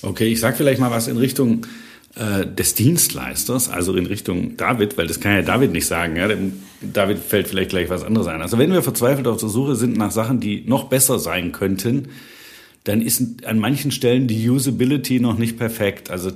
[0.00, 1.66] Okay, ich sage vielleicht mal was in Richtung
[2.16, 6.16] äh, des Dienstleisters, also in Richtung David, weil das kann ja David nicht sagen.
[6.16, 6.28] Ja?
[6.80, 8.40] David fällt vielleicht gleich was anderes ein.
[8.40, 12.08] Also wenn wir verzweifelt auf der Suche sind nach Sachen, die noch besser sein könnten,
[12.84, 16.10] dann ist an manchen Stellen die Usability noch nicht perfekt.
[16.10, 16.30] Also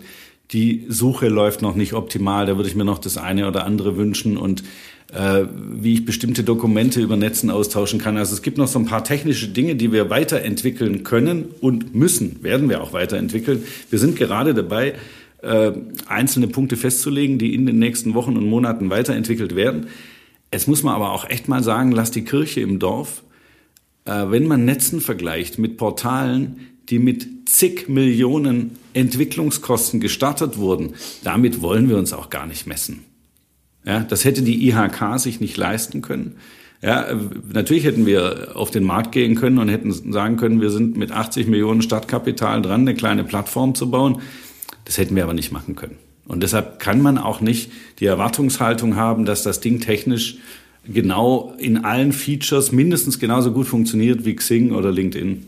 [0.50, 2.46] die Suche läuft noch nicht optimal.
[2.46, 4.64] Da würde ich mir noch das eine oder andere wünschen und
[5.12, 8.16] äh, wie ich bestimmte Dokumente über Netzen austauschen kann.
[8.16, 12.42] Also es gibt noch so ein paar technische Dinge, die wir weiterentwickeln können und müssen,
[12.42, 13.64] werden wir auch weiterentwickeln.
[13.90, 14.94] Wir sind gerade dabei,
[15.42, 15.72] äh,
[16.06, 19.86] einzelne Punkte festzulegen, die in den nächsten Wochen und Monaten weiterentwickelt werden.
[20.50, 23.22] Es muss man aber auch echt mal sagen, lass die Kirche im Dorf.
[24.04, 30.94] Äh, wenn man Netzen vergleicht mit Portalen, die mit zig Millionen Entwicklungskosten gestartet wurden,
[31.24, 33.07] damit wollen wir uns auch gar nicht messen.
[33.84, 36.36] Ja, das hätte die IHK sich nicht leisten können.
[36.80, 37.06] Ja,
[37.52, 41.10] natürlich hätten wir auf den Markt gehen können und hätten sagen können, wir sind mit
[41.10, 44.20] 80 Millionen Startkapital dran, eine kleine Plattform zu bauen.
[44.84, 45.96] Das hätten wir aber nicht machen können.
[46.26, 50.36] Und deshalb kann man auch nicht die Erwartungshaltung haben, dass das Ding technisch
[50.86, 55.44] genau in allen Features mindestens genauso gut funktioniert wie Xing oder LinkedIn.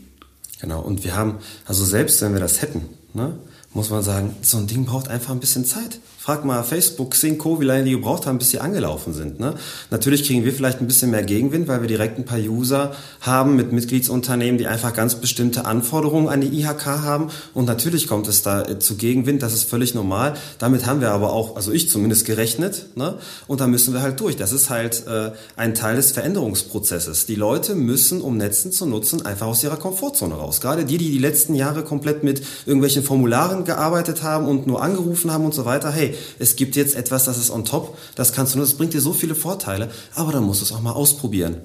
[0.59, 2.81] Genau, und wir haben, also selbst wenn wir das hätten,
[3.13, 3.37] ne,
[3.73, 5.99] muss man sagen, so ein Ding braucht einfach ein bisschen Zeit.
[6.23, 9.39] Frag mal Facebook, Synco, wie lange die gebraucht haben, bis sie angelaufen sind.
[9.39, 9.55] Ne?
[9.89, 13.55] Natürlich kriegen wir vielleicht ein bisschen mehr Gegenwind, weil wir direkt ein paar User haben
[13.55, 17.31] mit Mitgliedsunternehmen, die einfach ganz bestimmte Anforderungen an die IHK haben.
[17.55, 20.35] Und natürlich kommt es da äh, zu Gegenwind, das ist völlig normal.
[20.59, 22.85] Damit haben wir aber auch, also ich zumindest gerechnet.
[22.93, 23.15] Ne?
[23.47, 24.37] Und da müssen wir halt durch.
[24.37, 27.25] Das ist halt äh, ein Teil des Veränderungsprozesses.
[27.25, 30.61] Die Leute müssen, um Netzen zu nutzen, einfach aus ihrer Komfortzone raus.
[30.61, 35.33] Gerade die, die die letzten Jahre komplett mit irgendwelchen Formularen gearbeitet haben und nur angerufen
[35.33, 35.89] haben und so weiter.
[35.91, 38.93] Hey, es gibt jetzt etwas, das ist on top, das kannst du nur, das bringt
[38.93, 41.57] dir so viele Vorteile, aber dann musst du es auch mal ausprobieren.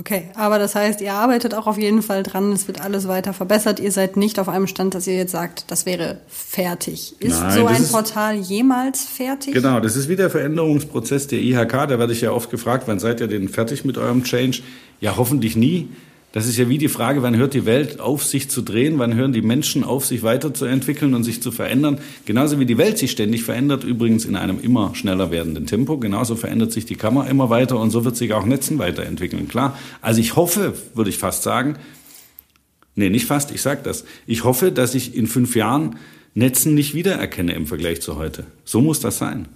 [0.00, 3.34] Okay, aber das heißt, ihr arbeitet auch auf jeden Fall dran, es wird alles weiter
[3.34, 3.80] verbessert.
[3.80, 7.16] Ihr seid nicht auf einem Stand, dass ihr jetzt sagt, das wäre fertig.
[7.18, 9.52] Ist Nein, so ein ist, Portal jemals fertig?
[9.52, 11.72] Genau, das ist wie der Veränderungsprozess der IHK.
[11.88, 14.62] Da werde ich ja oft gefragt, wann seid ihr denn fertig mit eurem Change?
[15.00, 15.90] Ja, hoffentlich nie.
[16.32, 19.14] Das ist ja wie die Frage, wann hört die Welt auf, sich zu drehen, wann
[19.14, 21.98] hören die Menschen auf, sich weiterzuentwickeln und sich zu verändern.
[22.24, 26.36] Genauso wie die Welt sich ständig verändert, übrigens in einem immer schneller werdenden Tempo, genauso
[26.36, 29.48] verändert sich die Kammer immer weiter und so wird sich auch Netzen weiterentwickeln.
[29.48, 31.74] Klar, also ich hoffe, würde ich fast sagen,
[32.94, 35.96] nee, nicht fast, ich sage das, ich hoffe, dass ich in fünf Jahren
[36.34, 38.46] Netzen nicht wiedererkenne im Vergleich zu heute.
[38.64, 39.48] So muss das sein.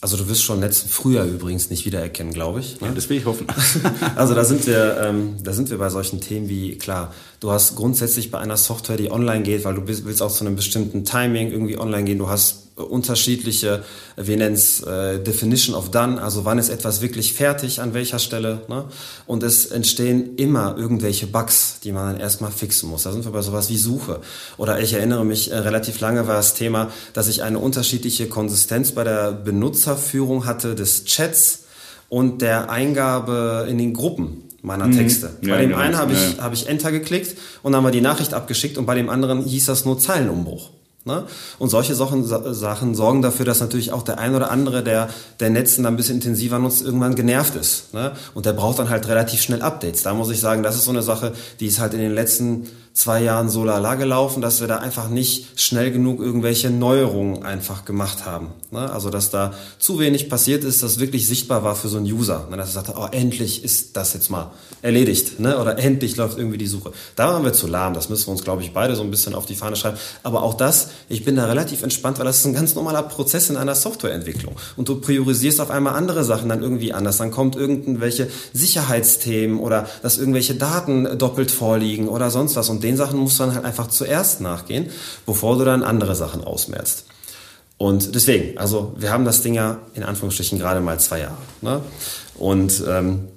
[0.00, 2.80] Also du wirst schon letzten Frühjahr übrigens nicht wiedererkennen, glaube ich.
[2.80, 2.86] Ne?
[2.86, 3.48] Ja, das will ich hoffen.
[4.16, 7.12] also da sind wir, ähm, da sind wir bei solchen Themen wie klar.
[7.40, 10.54] Du hast grundsätzlich bei einer Software, die online geht, weil du willst auch zu einem
[10.54, 12.18] bestimmten Timing irgendwie online gehen.
[12.18, 13.84] Du hast unterschiedliche,
[14.16, 18.18] wir nennen es äh, Definition of Done, also wann ist etwas wirklich fertig, an welcher
[18.18, 18.62] Stelle.
[18.68, 18.84] Ne?
[19.26, 23.02] Und es entstehen immer irgendwelche Bugs, die man dann erstmal fixen muss.
[23.02, 24.20] Da sind wir bei sowas wie Suche.
[24.56, 28.92] Oder ich erinnere mich, äh, relativ lange war das Thema, dass ich eine unterschiedliche Konsistenz
[28.92, 31.64] bei der Benutzerführung hatte des Chats
[32.08, 34.96] und der Eingabe in den Gruppen meiner mhm.
[34.96, 35.30] Texte.
[35.42, 35.82] Ja, bei dem genau.
[35.82, 36.42] einen habe ich, ja.
[36.42, 39.66] hab ich Enter geklickt und dann war die Nachricht abgeschickt und bei dem anderen hieß
[39.66, 40.70] das nur Zeilenumbruch.
[41.08, 41.24] Ne?
[41.58, 45.08] Und solche Sachen, Sachen sorgen dafür, dass natürlich auch der ein oder andere, der
[45.40, 47.94] der Netzen dann ein bisschen intensiver nutzt, irgendwann genervt ist.
[47.94, 48.12] Ne?
[48.34, 50.02] Und der braucht dann halt relativ schnell Updates.
[50.02, 52.68] Da muss ich sagen, das ist so eine Sache, die ist halt in den letzten
[52.98, 57.84] zwei Jahren so lala gelaufen, dass wir da einfach nicht schnell genug irgendwelche Neuerungen einfach
[57.84, 58.48] gemacht haben.
[58.72, 58.90] Ne?
[58.90, 62.48] Also dass da zu wenig passiert ist, das wirklich sichtbar war für so einen User.
[62.50, 62.56] Ne?
[62.56, 64.50] Dass er sagte, oh, endlich ist das jetzt mal
[64.82, 65.38] erledigt.
[65.38, 65.60] Ne?
[65.60, 66.90] Oder endlich läuft irgendwie die Suche.
[67.14, 67.94] Da waren wir zu lahm.
[67.94, 69.96] Das müssen wir uns, glaube ich, beide so ein bisschen auf die Fahne schreiben.
[70.24, 73.48] Aber auch das, ich bin da relativ entspannt, weil das ist ein ganz normaler Prozess
[73.48, 74.56] in einer Softwareentwicklung.
[74.76, 77.18] Und du priorisierst auf einmal andere Sachen dann irgendwie anders.
[77.18, 82.68] Dann kommt irgendwelche Sicherheitsthemen oder dass irgendwelche Daten doppelt vorliegen oder sonst was.
[82.68, 84.90] Und den Sachen musst du dann halt einfach zuerst nachgehen,
[85.26, 87.04] bevor du dann andere Sachen ausmerzt.
[87.76, 91.36] Und deswegen, also wir haben das Ding ja in Anführungsstrichen gerade mal zwei Jahre.
[91.60, 91.80] Ne?
[92.36, 93.28] Und ähm,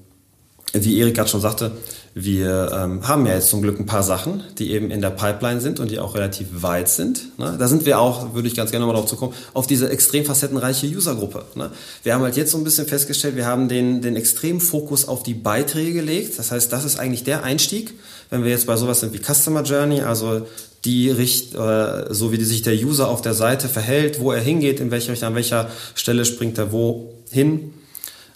[0.73, 1.71] wie Erik gerade schon sagte,
[2.13, 5.61] wir ähm, haben ja jetzt zum Glück ein paar Sachen, die eben in der Pipeline
[5.61, 7.37] sind und die auch relativ weit sind.
[7.39, 7.55] Ne?
[7.57, 10.87] Da sind wir auch, würde ich ganz gerne mal darauf zukommen, auf diese extrem facettenreiche
[10.87, 11.45] Usergruppe.
[11.55, 11.71] Ne?
[12.03, 15.23] Wir haben halt jetzt so ein bisschen festgestellt, wir haben den, den extremen Fokus auf
[15.23, 16.37] die Beiträge gelegt.
[16.37, 17.93] Das heißt, das ist eigentlich der Einstieg,
[18.31, 20.47] wenn wir jetzt bei sowas sind wie Customer Journey, also
[20.83, 24.79] die Richt, äh, so wie sich der User auf der Seite verhält, wo er hingeht,
[24.79, 27.73] in welcher, an welcher Stelle springt er wo hin.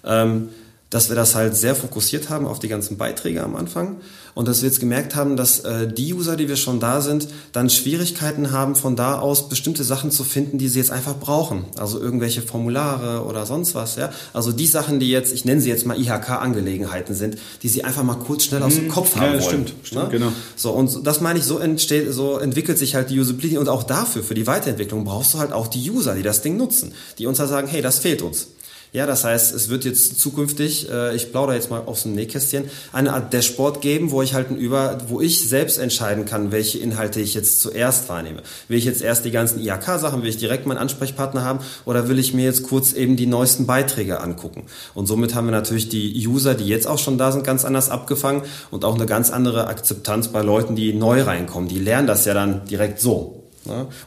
[0.03, 0.49] Ähm,
[0.95, 3.97] dass wir das halt sehr fokussiert haben auf die ganzen Beiträge am Anfang
[4.33, 7.27] und dass wir jetzt gemerkt haben, dass äh, die User, die wir schon da sind,
[7.51, 11.65] dann Schwierigkeiten haben, von da aus bestimmte Sachen zu finden, die sie jetzt einfach brauchen.
[11.77, 13.97] Also irgendwelche Formulare oder sonst was.
[13.97, 14.11] Ja?
[14.31, 18.03] Also die Sachen, die jetzt, ich nenne sie jetzt mal IHK-Angelegenheiten sind, die sie einfach
[18.03, 18.89] mal kurz schnell aus dem mhm.
[18.89, 19.67] Kopf haben ja, wollen.
[19.67, 20.09] Stimmt, stimmt, ne?
[20.09, 20.31] genau.
[20.55, 23.83] So, und das meine ich, so, entsteht, so entwickelt sich halt die Usability und auch
[23.83, 27.27] dafür, für die Weiterentwicklung, brauchst du halt auch die User, die das Ding nutzen, die
[27.27, 28.47] uns da sagen, hey, das fehlt uns.
[28.95, 32.69] Ja, das heißt, es wird jetzt zukünftig, äh, ich plaudere jetzt mal aus dem Nähkästchen,
[32.93, 37.19] eine Art Dashboard geben, wo ich halt über, wo ich selbst entscheiden kann, welche Inhalte
[37.19, 38.41] ich jetzt zuerst wahrnehme.
[38.69, 42.19] Will ich jetzt erst die ganzen IHK-Sachen, will ich direkt meinen Ansprechpartner haben oder will
[42.19, 44.63] ich mir jetzt kurz eben die neuesten Beiträge angucken?
[44.93, 47.89] Und somit haben wir natürlich die User, die jetzt auch schon da sind, ganz anders
[47.89, 51.67] abgefangen und auch eine ganz andere Akzeptanz bei Leuten, die neu reinkommen.
[51.67, 53.44] Die lernen das ja dann direkt so.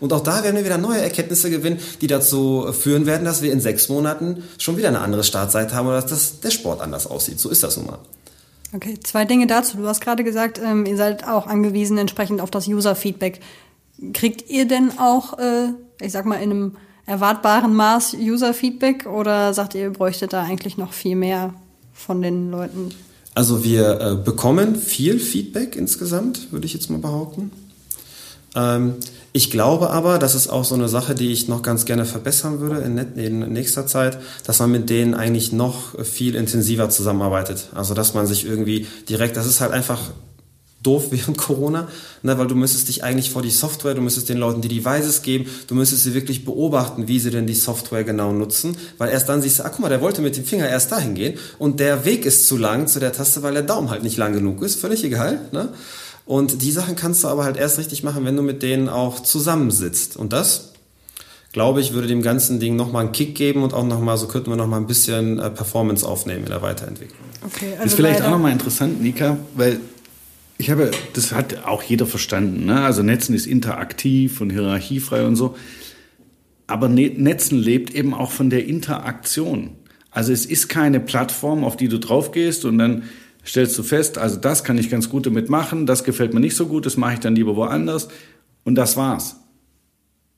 [0.01, 3.53] Und auch da werden wir wieder neue Erkenntnisse gewinnen, die dazu führen werden, dass wir
[3.53, 7.07] in sechs Monaten schon wieder eine andere Startseite haben oder dass das, der Sport anders
[7.07, 7.40] aussieht.
[7.40, 7.99] So ist das nun mal.
[8.75, 9.79] Okay, zwei Dinge dazu.
[9.79, 13.40] Du hast gerade gesagt, ähm, ihr seid auch angewiesen entsprechend auf das User-Feedback.
[14.12, 15.68] Kriegt ihr denn auch, äh,
[16.01, 20.77] ich sag mal, in einem erwartbaren Maß User-Feedback oder sagt ihr, ihr bräuchtet da eigentlich
[20.77, 21.55] noch viel mehr
[21.94, 22.90] von den Leuten?
[23.35, 27.51] Also wir äh, bekommen viel Feedback insgesamt, würde ich jetzt mal behaupten.
[28.59, 28.97] Ähm,
[29.33, 32.61] ich glaube aber, das ist auch so eine Sache, die ich noch ganz gerne verbessern
[32.61, 37.68] würde in, nächster Zeit, dass man mit denen eigentlich noch viel intensiver zusammenarbeitet.
[37.75, 40.01] Also dass man sich irgendwie direkt, das ist halt einfach
[40.83, 41.88] doof während Corona,
[42.23, 45.23] ne, weil du müsstest dich eigentlich vor die Software, du müsstest den Leuten die Devices
[45.23, 49.29] geben, du müsstest sie wirklich beobachten, wie sie denn die Software genau nutzen, weil erst
[49.29, 51.81] dann siehst du, ah guck mal, der wollte mit dem Finger erst dahin gehen und
[51.81, 54.62] der Weg ist zu lang zu der Taste, weil der Daumen halt nicht lang genug
[54.62, 55.42] ist, völlig egal.
[55.53, 55.68] Ne?
[56.29, 59.21] Und die Sachen kannst du aber halt erst richtig machen, wenn du mit denen auch
[59.21, 60.14] zusammensitzt.
[60.14, 60.75] Und das,
[61.53, 64.51] glaube ich, würde dem ganzen Ding nochmal einen Kick geben und auch nochmal, so könnten
[64.51, 67.19] wir nochmal ein bisschen äh, Performance aufnehmen in der Weiterentwicklung.
[67.47, 69.81] Okay, also das ist vielleicht auch nochmal interessant, Nika, weil
[70.59, 72.67] ich habe, das hat auch jeder verstanden.
[72.67, 72.79] Ne?
[72.79, 75.57] Also Netzen ist interaktiv und hierarchiefrei und so.
[76.67, 79.71] Aber ne-, Netzen lebt eben auch von der Interaktion.
[80.11, 83.05] Also es ist keine Plattform, auf die du draufgehst und dann
[83.49, 86.55] stellst du fest, also das kann ich ganz gut damit machen, das gefällt mir nicht
[86.57, 88.09] so gut, das mache ich dann lieber woanders
[88.65, 89.37] und das war's.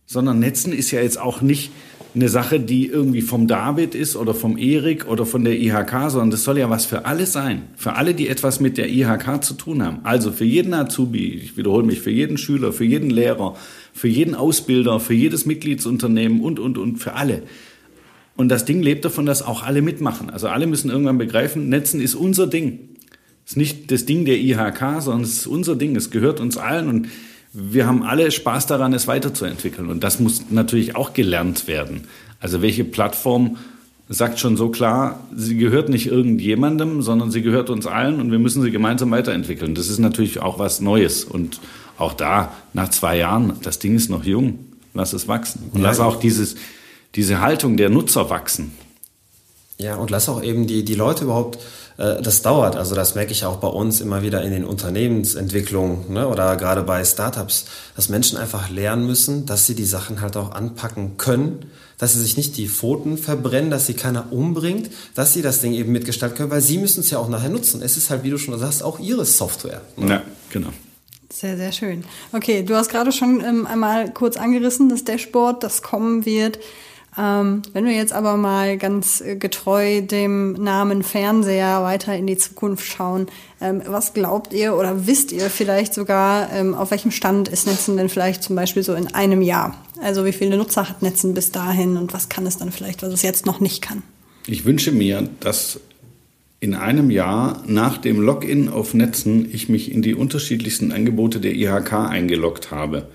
[0.06, 1.72] Sondern Netzen ist ja jetzt auch nicht
[2.14, 6.30] eine Sache, die irgendwie vom David ist oder vom Erik oder von der IHK, sondern
[6.30, 7.68] das soll ja was für alle sein.
[7.76, 10.00] Für alle, die etwas mit der IHK zu tun haben.
[10.02, 13.56] Also für jeden Azubi, ich wiederhole mich, für jeden Schüler, für jeden Lehrer,
[13.92, 17.42] für jeden Ausbilder, für jedes Mitgliedsunternehmen und, und, und für alle.
[18.36, 20.30] Und das Ding lebt davon, dass auch alle mitmachen.
[20.30, 22.89] Also alle müssen irgendwann begreifen, Netzen ist unser Ding.
[23.50, 25.96] Ist nicht das Ding der IHK, sondern es ist unser Ding.
[25.96, 27.08] Es gehört uns allen und
[27.52, 29.88] wir haben alle Spaß daran, es weiterzuentwickeln.
[29.88, 32.02] Und das muss natürlich auch gelernt werden.
[32.38, 33.56] Also welche Plattform
[34.08, 38.38] sagt schon so klar, sie gehört nicht irgendjemandem, sondern sie gehört uns allen und wir
[38.38, 39.74] müssen sie gemeinsam weiterentwickeln.
[39.74, 41.24] Das ist natürlich auch was Neues.
[41.24, 41.58] Und
[41.98, 44.60] auch da, nach zwei Jahren, das Ding ist noch jung.
[44.94, 45.70] Lass es wachsen.
[45.72, 46.54] Und lass auch dieses,
[47.16, 48.70] diese Haltung der Nutzer wachsen.
[49.76, 51.58] Ja, und lass auch eben die, die Leute überhaupt
[52.00, 52.76] das dauert.
[52.76, 56.82] Also das merke ich auch bei uns immer wieder in den Unternehmensentwicklungen ne, oder gerade
[56.82, 61.66] bei Startups, dass Menschen einfach lernen müssen, dass sie die Sachen halt auch anpacken können,
[61.98, 65.74] dass sie sich nicht die Pfoten verbrennen, dass sie keiner umbringt, dass sie das Ding
[65.74, 67.82] eben mitgestalten können, weil sie müssen es ja auch nachher nutzen.
[67.82, 69.82] Es ist halt, wie du schon sagst, auch ihre Software.
[69.98, 70.08] Ne?
[70.08, 70.70] Ja, genau.
[71.30, 72.04] Sehr, sehr schön.
[72.32, 76.58] Okay, du hast gerade schon ähm, einmal kurz angerissen, das Dashboard, das kommen wird.
[77.18, 82.36] Ähm, wenn wir jetzt aber mal ganz äh, getreu dem Namen Fernseher weiter in die
[82.36, 83.26] Zukunft schauen,
[83.60, 87.96] ähm, was glaubt ihr oder wisst ihr vielleicht sogar, ähm, auf welchem Stand ist Netzen
[87.96, 89.76] denn vielleicht zum Beispiel so in einem Jahr?
[90.00, 93.12] Also wie viele Nutzer hat Netzen bis dahin und was kann es dann vielleicht, was
[93.12, 94.02] es jetzt noch nicht kann?
[94.46, 95.80] Ich wünsche mir, dass
[96.60, 101.54] in einem Jahr nach dem Login auf Netzen ich mich in die unterschiedlichsten Angebote der
[101.54, 103.08] IHK eingeloggt habe.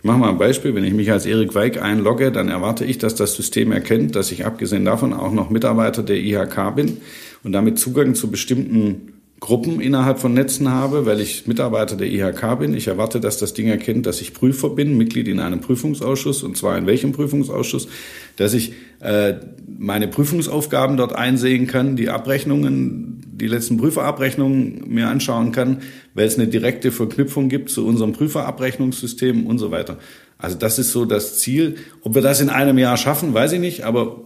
[0.00, 0.74] Ich mache mal ein Beispiel.
[0.74, 4.32] Wenn ich mich als Erik Weig einlogge, dann erwarte ich, dass das System erkennt, dass
[4.32, 6.96] ich abgesehen davon auch noch Mitarbeiter der IHK bin
[7.44, 12.58] und damit Zugang zu bestimmten Gruppen innerhalb von Netzen habe, weil ich Mitarbeiter der IHK
[12.58, 12.74] bin.
[12.74, 16.56] Ich erwarte, dass das Ding erkennt, dass ich Prüfer bin, Mitglied in einem Prüfungsausschuss und
[16.56, 17.88] zwar in welchem Prüfungsausschuss,
[18.36, 19.34] dass ich äh,
[19.78, 25.82] meine Prüfungsaufgaben dort einsehen kann, die Abrechnungen die letzten Prüferabrechnungen mir anschauen kann,
[26.14, 29.98] weil es eine direkte Verknüpfung gibt zu unserem Prüferabrechnungssystem und so weiter.
[30.38, 31.76] Also das ist so das Ziel.
[32.02, 34.20] Ob wir das in einem Jahr schaffen, weiß ich nicht, aber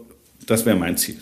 [0.46, 1.16] das wäre mein Ziel.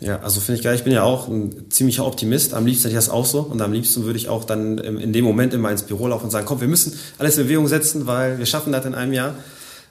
[0.00, 0.76] Ja, also finde ich geil.
[0.76, 2.54] Ich bin ja auch ein ziemlicher Optimist.
[2.54, 3.40] Am liebsten hätte ich das auch so.
[3.40, 6.30] Und am liebsten würde ich auch dann in dem Moment immer ins Büro laufen und
[6.30, 9.34] sagen, komm, wir müssen alles in Bewegung setzen, weil wir schaffen das in einem Jahr.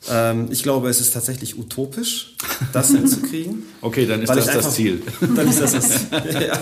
[0.10, 2.36] Ähm, ich glaube, es ist tatsächlich utopisch,
[2.72, 3.64] das hinzukriegen.
[3.82, 5.02] Okay, dann ist das das Ziel.
[5.20, 6.48] Dann ist das das Ziel.
[6.48, 6.60] ja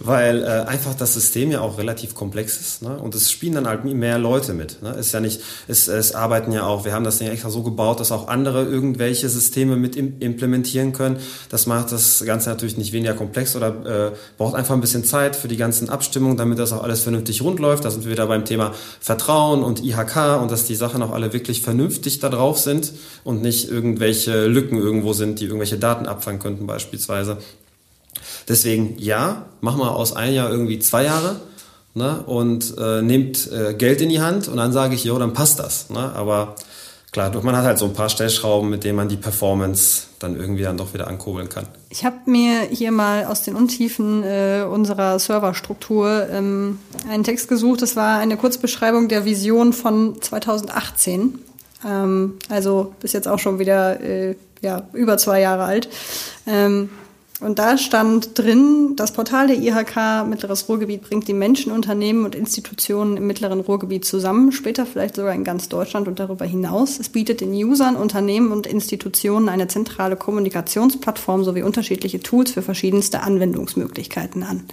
[0.00, 2.98] weil äh, einfach das System ja auch relativ komplex ist ne?
[2.98, 4.82] und es spielen dann halt mehr Leute mit.
[4.82, 4.90] Ne?
[4.92, 8.00] Ist ja nicht, es, es arbeiten ja auch, wir haben das ja extra so gebaut,
[8.00, 11.18] dass auch andere irgendwelche Systeme mit im, implementieren können.
[11.48, 15.36] Das macht das Ganze natürlich nicht weniger komplex oder äh, braucht einfach ein bisschen Zeit
[15.36, 17.84] für die ganzen Abstimmungen, damit das auch alles vernünftig rund läuft.
[17.84, 21.32] Da sind wir wieder beim Thema Vertrauen und IHK und dass die Sachen auch alle
[21.32, 22.92] wirklich vernünftig da drauf sind
[23.24, 27.38] und nicht irgendwelche Lücken irgendwo sind, die irgendwelche Daten abfangen könnten beispielsweise.
[28.48, 31.40] Deswegen ja, mach mal aus ein Jahr irgendwie zwei Jahre
[31.94, 35.32] ne, und äh, nehmt äh, Geld in die Hand und dann sage ich, jo, dann
[35.32, 35.90] passt das.
[35.90, 36.12] Ne?
[36.14, 36.54] Aber
[37.10, 40.62] klar, man hat halt so ein paar Stellschrauben, mit denen man die Performance dann irgendwie
[40.62, 41.66] dann doch wieder ankurbeln kann.
[41.90, 46.78] Ich habe mir hier mal aus den Untiefen äh, unserer Serverstruktur ähm,
[47.10, 47.82] einen Text gesucht.
[47.82, 51.38] Das war eine Kurzbeschreibung der Vision von 2018.
[51.84, 55.88] Ähm, also bis jetzt auch schon wieder äh, ja, über zwei Jahre alt.
[56.46, 56.90] Ähm,
[57.40, 62.34] und da stand drin, das Portal der IHK Mittleres Ruhrgebiet bringt die Menschen, Unternehmen und
[62.34, 66.98] Institutionen im Mittleren Ruhrgebiet zusammen, später vielleicht sogar in ganz Deutschland und darüber hinaus.
[66.98, 73.20] Es bietet den Usern, Unternehmen und Institutionen eine zentrale Kommunikationsplattform sowie unterschiedliche Tools für verschiedenste
[73.20, 74.64] Anwendungsmöglichkeiten an.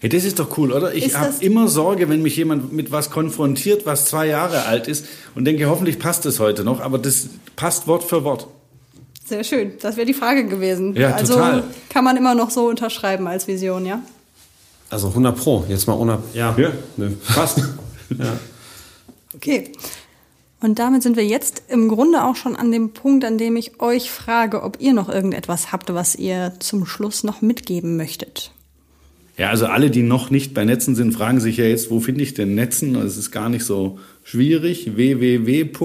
[0.00, 0.94] Hey, das ist doch cool, oder?
[0.94, 5.06] Ich habe immer Sorge, wenn mich jemand mit was konfrontiert, was zwei Jahre alt ist
[5.34, 8.48] und denke, hoffentlich passt es heute noch, aber das passt Wort für Wort.
[9.30, 9.74] Sehr schön.
[9.80, 10.96] Das wäre die Frage gewesen.
[10.96, 11.62] Ja, also total.
[11.88, 14.02] kann man immer noch so unterschreiben als Vision, ja?
[14.90, 15.64] Also 100 Pro.
[15.68, 16.18] Jetzt mal ohne.
[16.34, 17.58] Ja, ja ne, passt.
[18.18, 18.36] ja.
[19.32, 19.70] Okay.
[20.60, 23.80] Und damit sind wir jetzt im Grunde auch schon an dem Punkt, an dem ich
[23.80, 28.50] euch frage, ob ihr noch irgendetwas habt, was ihr zum Schluss noch mitgeben möchtet.
[29.36, 32.24] Ja, also alle, die noch nicht bei Netzen sind, fragen sich ja jetzt, wo finde
[32.24, 32.96] ich denn Netzen?
[32.96, 34.94] Es ist gar nicht so schwierig.
[34.94, 35.80] www.netzen.de.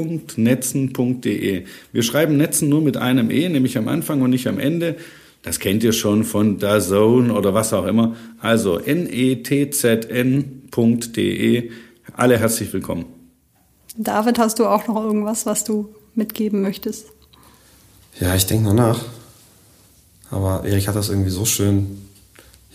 [1.92, 4.98] Wir schreiben Netzen nur mit einem E, nämlich am Anfang und nicht am Ende.
[5.42, 8.16] Das kennt ihr schon von DAZN oder was auch immer.
[8.40, 9.32] Also netzn.de.
[12.14, 13.06] Alle herzlich willkommen.
[13.98, 17.08] David, hast du auch noch irgendwas, was du mitgeben möchtest?
[18.20, 19.00] Ja, ich denke noch nach.
[20.30, 21.98] Aber Erik hat das irgendwie so schön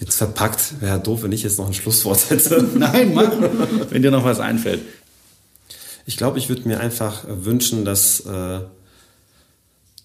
[0.01, 0.81] jetzt verpackt.
[0.81, 2.69] Wäre doof, wenn ich jetzt noch ein Schlusswort hätte.
[2.75, 3.31] Nein, mach,
[3.91, 4.81] wenn dir noch was einfällt.
[6.11, 8.59] Ich glaube, ich würde mir einfach wünschen, dass, äh,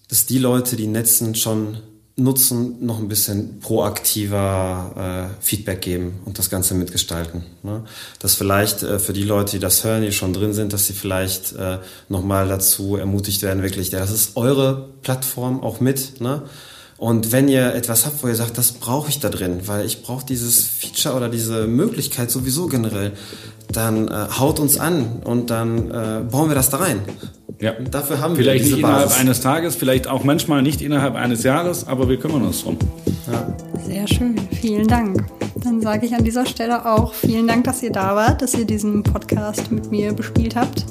[0.06, 1.78] dass die Leute, die Netzen schon
[2.14, 7.42] nutzen, noch ein bisschen proaktiver äh, Feedback geben und das Ganze mitgestalten.
[7.64, 7.82] Ne?
[8.20, 10.92] Dass vielleicht äh, für die Leute, die das hören, die schon drin sind, dass sie
[10.92, 16.20] vielleicht äh, nochmal dazu ermutigt werden, wirklich, das ist eure Plattform auch mit.
[16.20, 16.42] Ne?
[16.98, 20.02] Und wenn ihr etwas habt, wo ihr sagt, das brauche ich da drin, weil ich
[20.02, 23.12] brauche dieses Feature oder diese Möglichkeit sowieso generell,
[23.70, 27.00] dann äh, haut uns an und dann äh, bauen wir das da rein.
[27.60, 27.72] Ja.
[27.90, 29.20] Dafür haben vielleicht wir diese nicht innerhalb Basis.
[29.20, 32.78] eines Tages, vielleicht auch manchmal nicht innerhalb eines Jahres, aber wir kümmern uns drum.
[33.30, 33.56] Ja.
[33.86, 35.26] Sehr schön, vielen Dank.
[35.56, 38.64] Dann sage ich an dieser Stelle auch vielen Dank, dass ihr da wart, dass ihr
[38.64, 40.84] diesen Podcast mit mir bespielt habt.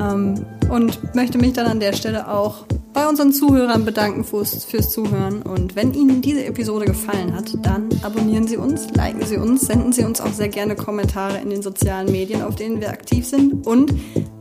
[0.00, 4.90] Ähm, und möchte mich dann an der Stelle auch bei unseren Zuhörern bedanken fürs, fürs
[4.90, 5.42] Zuhören.
[5.42, 9.92] Und wenn Ihnen diese Episode gefallen hat, dann abonnieren Sie uns, liken Sie uns, senden
[9.92, 13.66] Sie uns auch sehr gerne Kommentare in den sozialen Medien, auf denen wir aktiv sind.
[13.66, 13.92] Und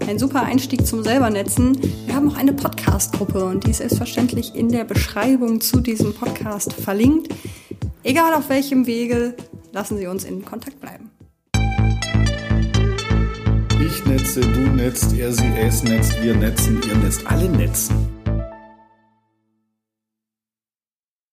[0.07, 1.77] ein super Einstieg zum Selbernetzen.
[2.05, 6.73] Wir haben auch eine Podcast-Gruppe und die ist selbstverständlich in der Beschreibung zu diesem Podcast
[6.73, 7.33] verlinkt.
[8.03, 9.33] Egal auf welchem Wege,
[9.71, 11.09] lassen Sie uns in Kontakt bleiben.
[13.81, 18.22] Ich netze, du netzt, er, sie, es netzt, wir netzen, ihr netzt, alle netzen.